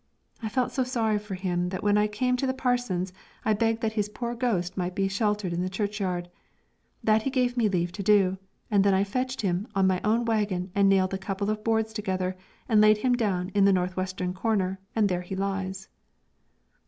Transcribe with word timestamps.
I 0.41 0.49
felt 0.49 0.71
so 0.71 0.83
sorry 0.83 1.19
for 1.19 1.35
him 1.35 1.69
that 1.69 1.83
when 1.83 1.95
I 1.95 2.07
came 2.07 2.35
to 2.37 2.47
the 2.47 2.55
parson's 2.55 3.13
I 3.45 3.53
begged 3.53 3.81
that 3.83 3.93
his 3.93 4.09
poor 4.09 4.33
ghost 4.33 4.75
might 4.75 4.95
be 4.95 5.07
sheltered 5.07 5.53
in 5.53 5.61
the 5.61 5.69
churchyard. 5.69 6.27
That 7.03 7.21
he 7.21 7.29
gave 7.29 7.55
me 7.55 7.69
leave 7.69 7.91
to 7.91 8.01
do, 8.01 8.39
and 8.71 8.83
then 8.83 8.95
I 8.95 9.03
fetched 9.03 9.41
him 9.41 9.67
on 9.75 9.85
my 9.85 10.01
own 10.03 10.25
wagon 10.25 10.71
and 10.73 10.89
nailed 10.89 11.13
a 11.13 11.19
couple 11.19 11.51
of 11.51 11.63
boards 11.63 11.93
together 11.93 12.35
and 12.67 12.81
laid 12.81 12.97
him 12.97 13.13
down 13.13 13.49
in 13.49 13.65
the 13.65 13.71
northwestern 13.73 14.33
corner, 14.33 14.79
and 14.95 15.07
there 15.07 15.21
he 15.21 15.35
lies." 15.35 15.87